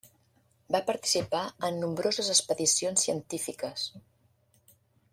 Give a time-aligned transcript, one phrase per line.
[0.75, 3.87] Va participar en nombroses expedicions científiques.